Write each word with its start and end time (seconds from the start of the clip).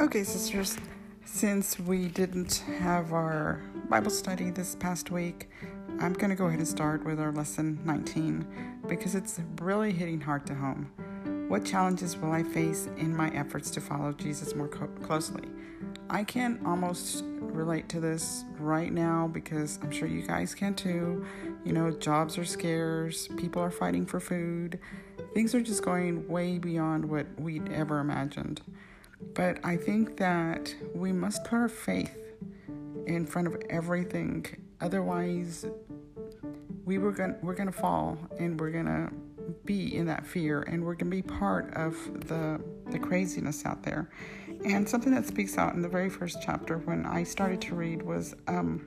Okay, 0.00 0.24
sisters, 0.24 0.78
since 1.26 1.78
we 1.78 2.08
didn't 2.08 2.64
have 2.78 3.12
our 3.12 3.60
Bible 3.90 4.10
study 4.10 4.48
this 4.48 4.74
past 4.74 5.10
week, 5.10 5.50
I'm 5.98 6.14
going 6.14 6.30
to 6.30 6.36
go 6.36 6.46
ahead 6.46 6.58
and 6.58 6.66
start 6.66 7.04
with 7.04 7.20
our 7.20 7.30
lesson 7.32 7.78
19 7.84 8.46
because 8.88 9.14
it's 9.14 9.40
really 9.60 9.92
hitting 9.92 10.18
hard 10.18 10.46
to 10.46 10.54
home. 10.54 10.90
What 11.50 11.66
challenges 11.66 12.16
will 12.16 12.32
I 12.32 12.44
face 12.44 12.88
in 12.96 13.14
my 13.14 13.28
efforts 13.34 13.70
to 13.72 13.82
follow 13.82 14.14
Jesus 14.14 14.54
more 14.54 14.68
co- 14.68 14.86
closely? 15.02 15.44
I 16.08 16.24
can 16.24 16.58
almost 16.64 17.22
relate 17.38 17.90
to 17.90 18.00
this 18.00 18.46
right 18.58 18.94
now 18.94 19.28
because 19.30 19.78
I'm 19.82 19.90
sure 19.90 20.08
you 20.08 20.22
guys 20.22 20.54
can 20.54 20.72
too. 20.72 21.26
You 21.62 21.74
know, 21.74 21.90
jobs 21.90 22.38
are 22.38 22.46
scarce, 22.46 23.28
people 23.36 23.60
are 23.60 23.70
fighting 23.70 24.06
for 24.06 24.18
food, 24.18 24.78
things 25.34 25.54
are 25.54 25.60
just 25.60 25.84
going 25.84 26.26
way 26.26 26.56
beyond 26.56 27.04
what 27.04 27.26
we'd 27.38 27.70
ever 27.70 27.98
imagined. 27.98 28.62
But 29.34 29.58
I 29.64 29.76
think 29.76 30.16
that 30.16 30.74
we 30.94 31.12
must 31.12 31.44
put 31.44 31.56
our 31.56 31.68
faith 31.68 32.16
in 33.06 33.26
front 33.26 33.48
of 33.48 33.56
everything. 33.70 34.46
Otherwise, 34.80 35.66
we 36.84 36.98
were 36.98 37.12
gonna 37.12 37.36
we're 37.42 37.54
to 37.54 37.72
fall 37.72 38.18
and 38.38 38.58
we're 38.58 38.70
to 38.72 39.10
be 39.64 39.96
in 39.96 40.06
that 40.06 40.26
fear 40.26 40.62
and 40.62 40.84
we're 40.84 40.94
to 40.94 41.04
be 41.04 41.22
part 41.22 41.72
of 41.74 41.94
the 42.28 42.60
the 42.90 42.98
craziness 42.98 43.64
out 43.64 43.82
there. 43.82 44.10
And 44.64 44.88
something 44.88 45.14
that 45.14 45.26
speaks 45.26 45.56
out 45.56 45.74
in 45.74 45.82
the 45.82 45.88
very 45.88 46.10
first 46.10 46.38
chapter 46.42 46.78
when 46.78 47.06
I 47.06 47.22
started 47.22 47.60
to 47.62 47.74
read 47.74 48.02
was 48.02 48.34
um, 48.46 48.86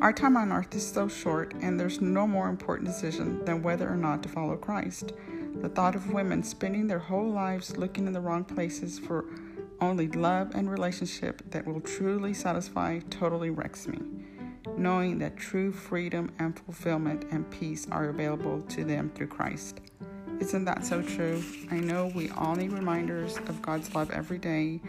our 0.00 0.12
time 0.12 0.36
on 0.36 0.52
earth 0.52 0.74
is 0.74 0.86
so 0.86 1.08
short, 1.08 1.54
and 1.60 1.78
there's 1.78 2.00
no 2.00 2.26
more 2.26 2.48
important 2.48 2.88
decision 2.88 3.44
than 3.44 3.62
whether 3.62 3.88
or 3.88 3.96
not 3.96 4.22
to 4.22 4.28
follow 4.28 4.56
Christ. 4.56 5.12
The 5.60 5.68
thought 5.68 5.94
of 5.94 6.12
women 6.12 6.42
spending 6.42 6.86
their 6.86 6.98
whole 6.98 7.30
lives 7.30 7.76
looking 7.76 8.06
in 8.06 8.14
the 8.14 8.20
wrong 8.20 8.44
places 8.44 8.98
for 8.98 9.26
only 9.80 10.08
love 10.08 10.54
and 10.54 10.70
relationship 10.70 11.42
that 11.50 11.66
will 11.66 11.80
truly 11.80 12.32
satisfy 12.32 13.00
totally 13.10 13.50
wrecks 13.50 13.86
me. 13.86 13.98
Knowing 14.76 15.18
that 15.18 15.36
true 15.36 15.70
freedom 15.70 16.30
and 16.38 16.58
fulfillment 16.58 17.26
and 17.30 17.50
peace 17.50 17.86
are 17.90 18.08
available 18.08 18.62
to 18.62 18.84
them 18.84 19.10
through 19.14 19.26
Christ. 19.26 19.80
Isn't 20.40 20.64
that 20.64 20.86
so 20.86 21.02
true? 21.02 21.42
I 21.70 21.80
know 21.80 22.10
we 22.14 22.30
all 22.30 22.54
need 22.54 22.72
reminders 22.72 23.36
of 23.36 23.60
God's 23.60 23.94
love 23.94 24.10
every 24.10 24.38
day, 24.38 24.80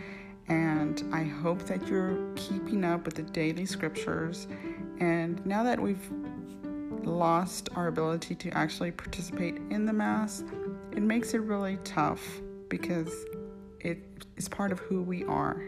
and 0.48 1.04
I 1.14 1.24
hope 1.24 1.64
that 1.64 1.86
you're 1.88 2.18
keeping 2.36 2.86
up 2.86 3.06
with 3.06 3.16
the 3.16 3.24
daily 3.24 3.66
scriptures. 3.66 4.48
And 5.00 5.46
now 5.46 5.64
that 5.64 5.80
we've 5.82 6.10
lost 7.04 7.68
our 7.76 7.88
ability 7.88 8.36
to 8.36 8.50
actually 8.52 8.92
participate 8.92 9.56
in 9.70 9.86
the 9.86 9.94
Mass, 9.94 10.44
it 10.92 11.02
makes 11.02 11.34
it 11.34 11.40
really 11.40 11.78
tough 11.84 12.42
because 12.70 13.26
it 13.80 14.00
is 14.38 14.48
part 14.48 14.72
of 14.72 14.80
who 14.80 15.02
we 15.02 15.24
are. 15.26 15.64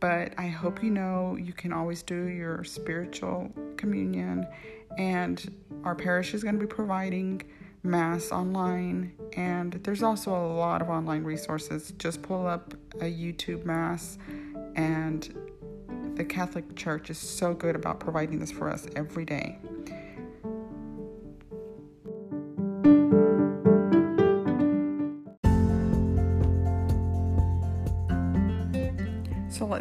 But 0.00 0.34
I 0.38 0.48
hope 0.48 0.82
you 0.82 0.90
know 0.90 1.36
you 1.40 1.52
can 1.52 1.72
always 1.72 2.02
do 2.02 2.24
your 2.24 2.64
spiritual 2.64 3.50
communion, 3.76 4.46
and 4.98 5.54
our 5.84 5.94
parish 5.94 6.34
is 6.34 6.42
going 6.42 6.56
to 6.56 6.60
be 6.60 6.66
providing 6.66 7.42
Mass 7.82 8.32
online, 8.32 9.12
and 9.36 9.74
there's 9.84 10.02
also 10.02 10.34
a 10.34 10.48
lot 10.54 10.80
of 10.80 10.88
online 10.88 11.22
resources. 11.22 11.92
Just 11.98 12.22
pull 12.22 12.46
up 12.46 12.74
a 12.94 13.04
YouTube 13.04 13.64
Mass, 13.64 14.18
and 14.74 15.34
the 16.16 16.24
Catholic 16.24 16.74
Church 16.76 17.10
is 17.10 17.18
so 17.18 17.54
good 17.54 17.76
about 17.76 18.00
providing 18.00 18.38
this 18.38 18.50
for 18.50 18.70
us 18.70 18.86
every 18.96 19.24
day. 19.24 19.58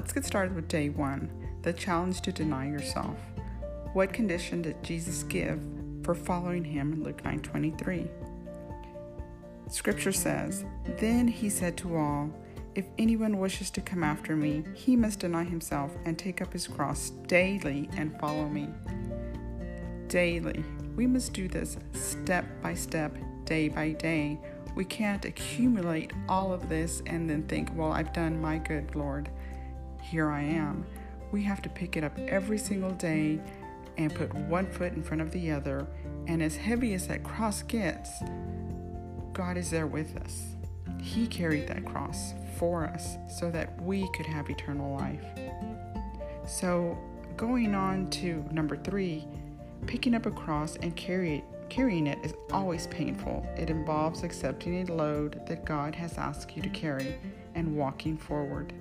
Let's 0.03 0.11
get 0.11 0.25
started 0.25 0.53
with 0.53 0.67
day 0.67 0.89
one 0.89 1.31
the 1.61 1.71
challenge 1.71 2.19
to 2.19 2.29
deny 2.29 2.67
yourself. 2.67 3.15
What 3.93 4.11
condition 4.11 4.61
did 4.61 4.83
Jesus 4.83 5.23
give 5.23 5.61
for 6.03 6.13
following 6.13 6.65
him 6.65 6.91
in 6.91 7.03
Luke 7.05 7.23
9 7.23 7.39
23? 7.39 8.09
Scripture 9.69 10.11
says, 10.11 10.65
Then 10.99 11.25
he 11.25 11.49
said 11.49 11.77
to 11.77 11.95
all, 11.95 12.29
If 12.75 12.83
anyone 12.97 13.39
wishes 13.39 13.71
to 13.71 13.79
come 13.79 14.03
after 14.03 14.35
me, 14.35 14.65
he 14.73 14.97
must 14.97 15.19
deny 15.19 15.45
himself 15.45 15.95
and 16.03 16.19
take 16.19 16.41
up 16.41 16.51
his 16.51 16.67
cross 16.67 17.11
daily 17.27 17.89
and 17.95 18.19
follow 18.19 18.49
me. 18.49 18.67
Daily. 20.09 20.65
We 20.97 21.07
must 21.07 21.31
do 21.31 21.47
this 21.47 21.77
step 21.93 22.43
by 22.61 22.73
step, 22.73 23.15
day 23.45 23.69
by 23.69 23.93
day. 23.93 24.37
We 24.75 24.83
can't 24.83 25.23
accumulate 25.23 26.11
all 26.27 26.51
of 26.51 26.67
this 26.67 27.01
and 27.05 27.29
then 27.29 27.43
think, 27.43 27.69
Well, 27.73 27.93
I've 27.93 28.11
done 28.11 28.41
my 28.41 28.57
good, 28.57 28.97
Lord 28.97 29.29
here 30.03 30.29
I 30.29 30.41
am. 30.41 30.85
We 31.31 31.43
have 31.43 31.61
to 31.63 31.69
pick 31.69 31.97
it 31.97 32.03
up 32.03 32.17
every 32.19 32.57
single 32.57 32.91
day 32.91 33.39
and 33.97 34.13
put 34.13 34.33
one 34.33 34.67
foot 34.67 34.93
in 34.93 35.03
front 35.03 35.21
of 35.21 35.31
the 35.31 35.51
other. 35.51 35.87
And 36.27 36.41
as 36.43 36.55
heavy 36.55 36.93
as 36.93 37.07
that 37.07 37.23
cross 37.23 37.63
gets, 37.63 38.11
God 39.33 39.57
is 39.57 39.71
there 39.71 39.87
with 39.87 40.15
us. 40.17 40.55
He 41.01 41.27
carried 41.27 41.67
that 41.67 41.85
cross 41.85 42.33
for 42.57 42.85
us 42.85 43.17
so 43.27 43.49
that 43.51 43.81
we 43.81 44.09
could 44.13 44.25
have 44.25 44.49
eternal 44.49 44.95
life. 44.95 45.25
So, 46.45 46.97
going 47.35 47.73
on 47.73 48.09
to 48.11 48.45
number 48.51 48.77
three, 48.77 49.25
picking 49.87 50.13
up 50.13 50.25
a 50.25 50.31
cross 50.31 50.75
and 50.77 50.95
carry 50.95 51.37
it, 51.37 51.43
carrying 51.69 52.07
it 52.07 52.19
is 52.23 52.33
always 52.51 52.87
painful. 52.87 53.45
It 53.57 53.69
involves 53.69 54.23
accepting 54.23 54.87
a 54.87 54.93
load 54.93 55.45
that 55.47 55.65
God 55.65 55.95
has 55.95 56.17
asked 56.17 56.55
you 56.55 56.61
to 56.61 56.69
carry 56.69 57.15
and 57.55 57.75
walking 57.75 58.17
forward. 58.17 58.73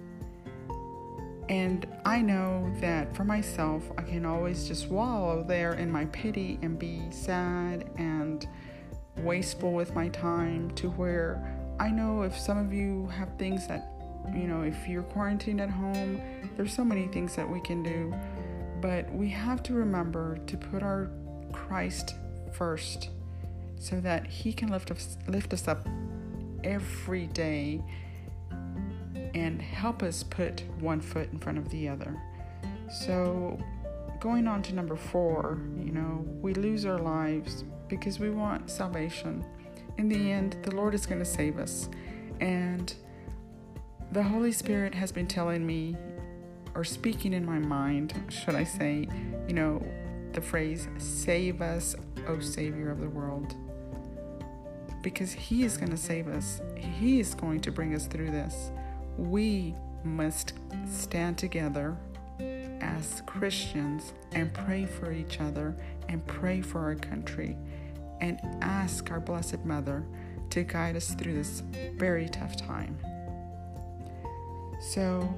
And 1.52 1.86
I 2.06 2.22
know 2.22 2.72
that 2.80 3.14
for 3.14 3.24
myself, 3.24 3.82
I 3.98 4.02
can 4.04 4.24
always 4.24 4.66
just 4.66 4.88
wallow 4.88 5.44
there 5.46 5.74
in 5.74 5.90
my 5.90 6.06
pity 6.06 6.58
and 6.62 6.78
be 6.78 7.02
sad 7.10 7.90
and 7.98 8.48
wasteful 9.18 9.74
with 9.74 9.94
my 9.94 10.08
time 10.08 10.70
to 10.76 10.88
where 10.92 11.54
I 11.78 11.90
know 11.90 12.22
if 12.22 12.38
some 12.38 12.56
of 12.56 12.72
you 12.72 13.06
have 13.08 13.36
things 13.36 13.66
that, 13.66 13.92
you 14.34 14.44
know, 14.44 14.62
if 14.62 14.88
you're 14.88 15.02
quarantined 15.02 15.60
at 15.60 15.68
home, 15.68 16.22
there's 16.56 16.72
so 16.72 16.86
many 16.86 17.06
things 17.08 17.36
that 17.36 17.46
we 17.46 17.60
can 17.60 17.82
do. 17.82 18.14
But 18.80 19.12
we 19.12 19.28
have 19.28 19.62
to 19.64 19.74
remember 19.74 20.38
to 20.46 20.56
put 20.56 20.82
our 20.82 21.10
Christ 21.52 22.14
first 22.54 23.10
so 23.78 24.00
that 24.00 24.26
He 24.26 24.54
can 24.54 24.70
lift 24.70 24.90
us, 24.90 25.18
lift 25.28 25.52
us 25.52 25.68
up 25.68 25.86
every 26.64 27.26
day 27.26 27.82
and 29.34 29.60
help 29.60 30.02
us 30.02 30.22
put 30.22 30.62
one 30.78 31.00
foot 31.00 31.30
in 31.32 31.38
front 31.38 31.58
of 31.58 31.68
the 31.70 31.88
other. 31.88 32.20
So, 32.90 33.58
going 34.20 34.46
on 34.46 34.62
to 34.62 34.74
number 34.74 34.96
four, 34.96 35.58
you 35.78 35.92
know, 35.92 36.24
we 36.40 36.54
lose 36.54 36.84
our 36.84 36.98
lives 36.98 37.64
because 37.88 38.18
we 38.18 38.30
want 38.30 38.70
salvation. 38.70 39.44
In 39.98 40.08
the 40.08 40.30
end, 40.32 40.56
the 40.62 40.74
Lord 40.74 40.94
is 40.94 41.06
going 41.06 41.18
to 41.18 41.24
save 41.24 41.58
us. 41.58 41.88
And 42.40 42.94
the 44.12 44.22
Holy 44.22 44.52
Spirit 44.52 44.94
has 44.94 45.12
been 45.12 45.26
telling 45.26 45.66
me, 45.66 45.96
or 46.74 46.84
speaking 46.84 47.32
in 47.32 47.44
my 47.44 47.58
mind, 47.58 48.14
should 48.28 48.54
I 48.54 48.64
say, 48.64 49.08
you 49.48 49.54
know, 49.54 49.82
the 50.32 50.40
phrase, 50.40 50.88
save 50.98 51.60
us, 51.60 51.94
O 52.26 52.40
Savior 52.40 52.90
of 52.90 53.00
the 53.00 53.08
world. 53.08 53.54
Because 55.02 55.32
He 55.32 55.64
is 55.64 55.76
going 55.76 55.90
to 55.90 55.96
save 55.96 56.28
us, 56.28 56.60
He 56.76 57.20
is 57.20 57.34
going 57.34 57.60
to 57.60 57.72
bring 57.72 57.94
us 57.94 58.06
through 58.06 58.30
this 58.30 58.70
we 59.16 59.74
must 60.04 60.54
stand 60.90 61.38
together 61.38 61.96
as 62.80 63.22
Christians 63.26 64.12
and 64.32 64.52
pray 64.52 64.86
for 64.86 65.12
each 65.12 65.40
other 65.40 65.76
and 66.08 66.26
pray 66.26 66.60
for 66.60 66.80
our 66.80 66.96
country 66.96 67.56
and 68.20 68.40
ask 68.60 69.10
our 69.10 69.20
Blessed 69.20 69.64
Mother 69.64 70.04
to 70.50 70.62
guide 70.64 70.96
us 70.96 71.14
through 71.14 71.34
this 71.34 71.62
very 71.96 72.28
tough 72.28 72.56
time. 72.56 72.98
So 74.80 75.32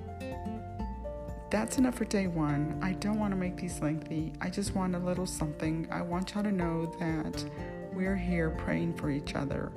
that's 1.50 1.78
enough 1.78 1.94
for 1.94 2.04
day 2.04 2.26
one. 2.26 2.78
I 2.82 2.92
don't 2.94 3.18
want 3.18 3.32
to 3.32 3.36
make 3.36 3.56
these 3.56 3.80
lengthy. 3.80 4.32
I 4.40 4.50
just 4.50 4.74
want 4.74 4.94
a 4.94 4.98
little 4.98 5.26
something. 5.26 5.86
I 5.90 6.02
want 6.02 6.34
y'all 6.34 6.42
to 6.42 6.52
know 6.52 6.86
that 6.98 7.44
we're 7.92 8.16
here 8.16 8.50
praying 8.50 8.94
for 8.94 9.10
each 9.10 9.34
other 9.34 9.70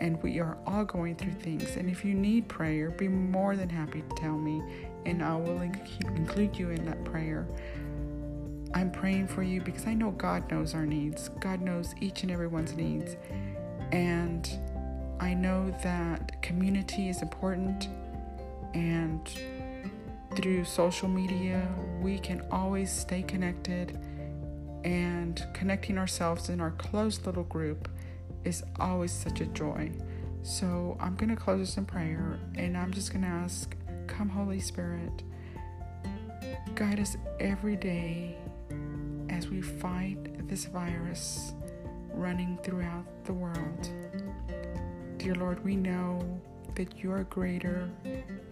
and 0.00 0.20
we 0.22 0.40
are 0.40 0.56
all 0.66 0.84
going 0.84 1.14
through 1.14 1.34
things. 1.34 1.76
And 1.76 1.88
if 1.90 2.04
you 2.04 2.14
need 2.14 2.48
prayer, 2.48 2.90
be 2.90 3.06
more 3.06 3.54
than 3.54 3.68
happy 3.68 4.02
to 4.02 4.14
tell 4.16 4.36
me, 4.36 4.62
and 5.04 5.22
I 5.22 5.36
will 5.36 5.60
include 5.60 6.56
you 6.58 6.70
in 6.70 6.84
that 6.86 7.04
prayer. 7.04 7.46
I'm 8.74 8.90
praying 8.90 9.28
for 9.28 9.42
you 9.42 9.60
because 9.60 9.86
I 9.86 9.94
know 9.94 10.10
God 10.12 10.50
knows 10.50 10.74
our 10.74 10.86
needs. 10.86 11.28
God 11.40 11.60
knows 11.60 11.94
each 12.00 12.22
and 12.22 12.30
everyone's 12.30 12.74
needs. 12.74 13.16
And 13.92 14.48
I 15.20 15.34
know 15.34 15.70
that 15.82 16.40
community 16.40 17.08
is 17.08 17.20
important, 17.20 17.88
and 18.72 19.28
through 20.36 20.64
social 20.64 21.08
media, 21.08 21.68
we 22.00 22.18
can 22.18 22.42
always 22.50 22.90
stay 22.90 23.22
connected 23.22 23.98
and 24.84 25.44
connecting 25.52 25.98
ourselves 25.98 26.48
in 26.48 26.60
our 26.60 26.70
closed 26.70 27.26
little 27.26 27.44
group 27.44 27.88
is 28.44 28.62
always 28.78 29.12
such 29.12 29.40
a 29.40 29.46
joy. 29.46 29.90
So 30.42 30.96
I'm 31.00 31.16
going 31.16 31.28
to 31.30 31.36
close 31.36 31.60
this 31.60 31.76
in 31.76 31.84
prayer 31.84 32.38
and 32.54 32.76
I'm 32.76 32.92
just 32.92 33.12
going 33.12 33.22
to 33.22 33.28
ask 33.28 33.74
Come, 34.06 34.28
Holy 34.28 34.60
Spirit, 34.60 35.22
guide 36.74 36.98
us 36.98 37.16
every 37.38 37.76
day 37.76 38.36
as 39.28 39.48
we 39.48 39.62
fight 39.62 40.48
this 40.48 40.64
virus 40.64 41.52
running 42.12 42.58
throughout 42.62 43.04
the 43.24 43.32
world. 43.32 43.88
Dear 45.18 45.34
Lord, 45.36 45.64
we 45.64 45.76
know 45.76 46.40
that 46.74 46.98
you 46.98 47.12
are 47.12 47.24
greater 47.24 47.88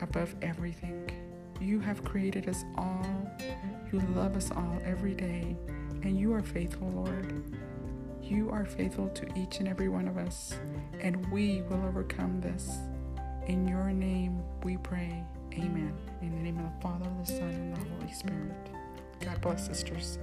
above 0.00 0.34
everything. 0.42 1.10
You 1.60 1.80
have 1.80 2.04
created 2.04 2.48
us 2.48 2.64
all. 2.76 3.06
You 3.92 4.00
love 4.14 4.36
us 4.36 4.50
all 4.50 4.78
every 4.84 5.14
day, 5.14 5.56
and 6.02 6.18
you 6.18 6.32
are 6.34 6.42
faithful, 6.42 6.88
Lord. 6.90 7.42
You 8.22 8.50
are 8.50 8.64
faithful 8.64 9.08
to 9.08 9.26
each 9.36 9.58
and 9.58 9.68
every 9.68 9.88
one 9.88 10.06
of 10.06 10.18
us, 10.18 10.54
and 11.00 11.30
we 11.32 11.62
will 11.62 11.82
overcome 11.84 12.40
this. 12.40 12.78
In 13.46 13.66
your 13.66 13.90
name 13.90 14.42
we 14.62 14.76
pray. 14.76 15.24
Amen. 15.54 15.94
In 16.20 16.30
the 16.30 16.42
name 16.42 16.58
of 16.58 16.64
the 16.64 16.80
Father, 16.82 17.10
the 17.20 17.26
Son, 17.26 17.48
and 17.48 17.76
the 17.76 17.80
Holy 17.94 18.12
Spirit. 18.12 18.52
God 19.20 19.40
bless, 19.40 19.66
sisters. 19.66 20.18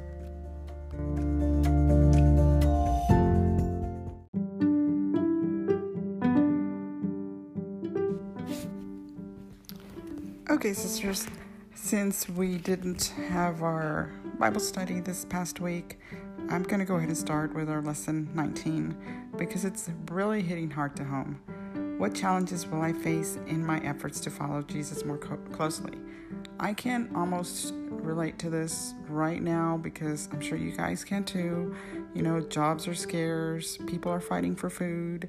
Okay, 10.50 10.74
sisters, 10.74 11.28
since 11.74 12.30
we 12.30 12.58
didn't 12.58 13.14
have 13.28 13.62
our 13.62 14.12
Bible 14.40 14.60
study 14.60 15.00
this 15.00 15.26
past 15.26 15.60
week, 15.60 16.00
I'm 16.50 16.62
going 16.64 16.80
to 16.80 16.86
go 16.86 16.96
ahead 16.96 17.10
and 17.10 17.18
start 17.18 17.56
with 17.56 17.70
our 17.70 17.82
lesson 17.82 18.30
19 18.36 18.96
because 19.38 19.66
it's 19.66 19.90
really 20.12 20.44
hitting 20.44 20.70
hard 20.70 20.96
to 20.98 21.04
home. 21.04 21.42
What 21.98 22.14
challenges 22.14 22.68
will 22.68 22.82
I 22.82 22.94
face 22.94 23.40
in 23.48 23.66
my 23.66 23.80
efforts 23.80 24.20
to 24.22 24.30
follow 24.30 24.62
Jesus 24.62 25.04
more 25.04 25.18
co- 25.18 25.38
closely? 25.54 25.98
I 26.60 26.74
can 26.74 27.10
almost 27.16 27.74
relate 27.90 28.38
to 28.40 28.50
this 28.50 28.94
right 29.08 29.42
now 29.42 29.78
because 29.78 30.30
I'm 30.32 30.40
sure 30.40 30.58
you 30.58 30.72
guys 30.72 31.04
can 31.04 31.24
too. 31.24 31.76
You 32.14 32.22
know, 32.22 32.42
jobs 32.42 32.88
are 32.88 32.96
scarce, 32.96 33.78
people 33.88 34.12
are 34.12 34.22
fighting 34.22 34.56
for 34.56 34.70
food, 34.70 35.28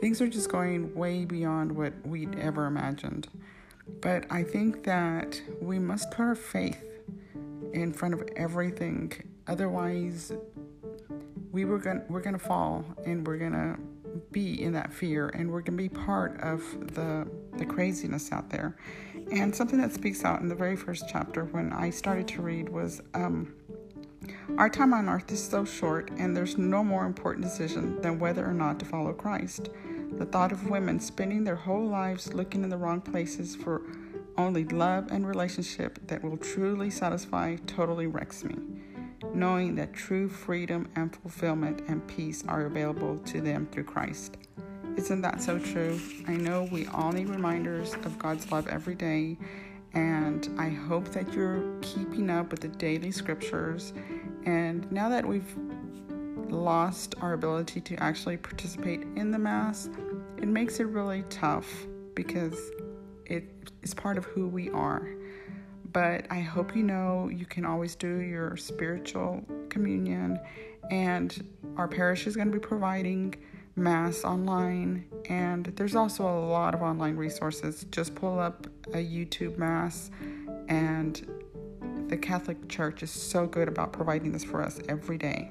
things 0.00 0.20
are 0.20 0.28
just 0.28 0.48
going 0.48 0.94
way 0.94 1.24
beyond 1.24 1.72
what 1.72 1.92
we'd 2.06 2.38
ever 2.38 2.66
imagined. 2.66 3.28
But 4.00 4.26
I 4.30 4.44
think 4.44 4.84
that 4.84 5.42
we 5.60 5.78
must 5.78 6.10
put 6.12 6.22
our 6.22 6.34
faith 6.36 6.84
in 7.72 7.92
front 7.92 8.14
of 8.14 8.22
everything. 8.36 9.12
Otherwise, 9.46 10.32
we 11.50 11.64
were 11.64 11.78
going 11.78 12.02
we're 12.08 12.20
to 12.22 12.38
fall 12.38 12.84
and 13.04 13.26
we're 13.26 13.38
to 13.52 13.78
be 14.30 14.62
in 14.62 14.72
that 14.72 14.92
fear 14.92 15.28
and 15.30 15.50
we're 15.50 15.62
to 15.62 15.72
be 15.72 15.88
part 15.88 16.40
of 16.40 16.62
the 16.94 17.28
the 17.56 17.64
craziness 17.64 18.32
out 18.32 18.50
there. 18.50 18.76
And 19.30 19.54
something 19.54 19.80
that 19.80 19.92
speaks 19.92 20.24
out 20.24 20.40
in 20.40 20.48
the 20.48 20.54
very 20.54 20.76
first 20.76 21.04
chapter 21.08 21.44
when 21.44 21.72
I 21.72 21.90
started 21.90 22.28
to 22.28 22.42
read 22.42 22.68
was 22.68 23.02
um, 23.14 23.54
our 24.58 24.68
time 24.68 24.94
on 24.94 25.08
earth 25.08 25.30
is 25.32 25.42
so 25.42 25.64
short, 25.64 26.10
and 26.18 26.36
there's 26.36 26.56
no 26.56 26.84
more 26.84 27.06
important 27.06 27.44
decision 27.44 28.00
than 28.00 28.18
whether 28.18 28.46
or 28.46 28.52
not 28.52 28.78
to 28.80 28.84
follow 28.84 29.12
Christ. 29.12 29.70
The 30.12 30.26
thought 30.26 30.52
of 30.52 30.68
women 30.68 31.00
spending 31.00 31.44
their 31.44 31.56
whole 31.56 31.86
lives 31.86 32.32
looking 32.32 32.62
in 32.62 32.70
the 32.70 32.76
wrong 32.76 33.00
places 33.00 33.56
for 33.56 33.82
only 34.36 34.64
love 34.64 35.10
and 35.10 35.26
relationship 35.26 36.06
that 36.06 36.22
will 36.22 36.36
truly 36.36 36.90
satisfy 36.90 37.56
totally 37.66 38.06
wrecks 38.06 38.44
me. 38.44 38.56
Knowing 39.34 39.74
that 39.76 39.92
true 39.92 40.28
freedom 40.28 40.88
and 40.96 41.14
fulfillment 41.14 41.82
and 41.88 42.06
peace 42.06 42.44
are 42.48 42.66
available 42.66 43.18
to 43.18 43.40
them 43.40 43.66
through 43.70 43.84
Christ. 43.84 44.36
Isn't 44.96 45.22
that 45.22 45.40
so 45.40 45.58
true? 45.58 45.98
I 46.26 46.34
know 46.34 46.68
we 46.70 46.86
all 46.88 47.12
need 47.12 47.28
reminders 47.28 47.94
of 47.94 48.18
God's 48.18 48.50
love 48.52 48.68
every 48.68 48.94
day, 48.94 49.38
and 49.94 50.48
I 50.58 50.68
hope 50.68 51.08
that 51.12 51.32
you're 51.32 51.78
keeping 51.80 52.28
up 52.30 52.50
with 52.50 52.60
the 52.60 52.68
daily 52.68 53.10
scriptures. 53.10 53.92
And 54.44 54.90
now 54.92 55.08
that 55.08 55.24
we've 55.26 55.56
lost 56.50 57.14
our 57.20 57.32
ability 57.32 57.80
to 57.80 57.96
actually 57.96 58.36
participate 58.36 59.02
in 59.16 59.30
the 59.30 59.38
Mass, 59.38 59.88
it 60.36 60.48
makes 60.48 60.80
it 60.80 60.84
really 60.84 61.24
tough 61.30 61.86
because 62.14 62.58
it 63.24 63.44
is 63.82 63.94
part 63.94 64.18
of 64.18 64.24
who 64.26 64.48
we 64.48 64.68
are. 64.70 65.08
But 65.92 66.26
I 66.30 66.40
hope 66.40 66.74
you 66.74 66.82
know 66.82 67.28
you 67.28 67.44
can 67.44 67.64
always 67.64 67.94
do 67.94 68.20
your 68.20 68.56
spiritual 68.56 69.44
communion, 69.68 70.40
and 70.90 71.46
our 71.76 71.88
parish 71.88 72.26
is 72.26 72.34
going 72.34 72.48
to 72.48 72.52
be 72.52 72.60
providing 72.60 73.34
Mass 73.74 74.24
online, 74.24 75.06
and 75.28 75.66
there's 75.76 75.94
also 75.94 76.24
a 76.24 76.40
lot 76.46 76.74
of 76.74 76.82
online 76.82 77.16
resources. 77.16 77.86
Just 77.90 78.14
pull 78.14 78.38
up 78.38 78.66
a 78.88 78.98
YouTube 78.98 79.56
Mass, 79.56 80.10
and 80.68 81.26
the 82.08 82.16
Catholic 82.16 82.68
Church 82.68 83.02
is 83.02 83.10
so 83.10 83.46
good 83.46 83.68
about 83.68 83.92
providing 83.92 84.32
this 84.32 84.44
for 84.44 84.62
us 84.62 84.78
every 84.88 85.16
day. 85.16 85.50